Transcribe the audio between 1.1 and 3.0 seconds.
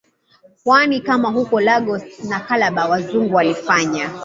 huko Lagos na Calabar